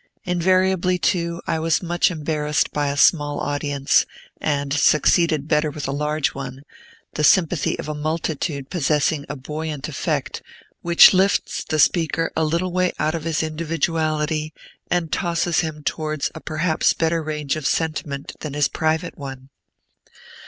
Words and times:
Invariably, 0.23 0.97
too, 0.97 1.43
I 1.45 1.59
was 1.59 1.83
much 1.83 2.09
embarrassed 2.09 2.71
by 2.71 2.87
a 2.89 2.97
small 2.97 3.39
audience, 3.39 4.07
and 4.39 4.73
succeeded 4.73 5.47
better 5.47 5.69
with 5.69 5.87
a 5.87 5.91
large 5.91 6.29
one, 6.33 6.63
the 7.13 7.23
sympathy 7.23 7.77
of 7.77 7.87
a 7.87 7.93
multitude 7.93 8.71
possessing 8.71 9.27
a 9.29 9.35
buoyant 9.35 9.87
effect, 9.87 10.41
which 10.81 11.13
lifts 11.13 11.63
the 11.63 11.77
speaker 11.77 12.31
a 12.35 12.43
little 12.43 12.71
way 12.71 12.91
out 12.97 13.13
of 13.13 13.25
his 13.25 13.43
individuality 13.43 14.53
and 14.89 15.11
tosses 15.11 15.59
him 15.59 15.83
towards 15.83 16.31
a 16.33 16.39
perhaps 16.41 16.95
better 16.95 17.21
range 17.21 17.55
of 17.55 17.67
sentiment 17.67 18.33
than 18.39 18.55
his 18.55 18.67
private 18.67 19.19
one. 19.19 19.49